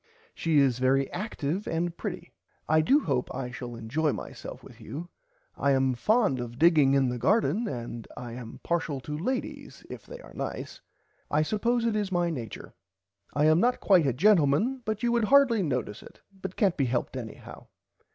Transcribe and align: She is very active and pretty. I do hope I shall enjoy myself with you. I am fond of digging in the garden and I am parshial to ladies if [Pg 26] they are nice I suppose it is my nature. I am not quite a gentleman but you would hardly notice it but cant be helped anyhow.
She 0.33 0.57
is 0.57 0.79
very 0.79 1.11
active 1.11 1.67
and 1.67 1.95
pretty. 1.95 2.33
I 2.67 2.81
do 2.81 3.01
hope 3.01 3.29
I 3.35 3.51
shall 3.51 3.75
enjoy 3.75 4.11
myself 4.11 4.63
with 4.63 4.81
you. 4.81 5.09
I 5.55 5.73
am 5.73 5.93
fond 5.93 6.39
of 6.39 6.57
digging 6.57 6.95
in 6.95 7.09
the 7.09 7.19
garden 7.19 7.67
and 7.67 8.07
I 8.17 8.31
am 8.31 8.61
parshial 8.63 8.99
to 9.03 9.15
ladies 9.15 9.85
if 9.91 10.07
[Pg 10.07 10.07
26] 10.07 10.07
they 10.07 10.19
are 10.23 10.33
nice 10.33 10.81
I 11.29 11.43
suppose 11.43 11.85
it 11.85 11.95
is 11.95 12.11
my 12.11 12.31
nature. 12.31 12.73
I 13.35 13.45
am 13.45 13.59
not 13.59 13.79
quite 13.79 14.07
a 14.07 14.13
gentleman 14.13 14.81
but 14.85 15.03
you 15.03 15.11
would 15.11 15.25
hardly 15.25 15.61
notice 15.61 16.01
it 16.01 16.19
but 16.33 16.55
cant 16.55 16.77
be 16.77 16.85
helped 16.85 17.15
anyhow. 17.15 17.67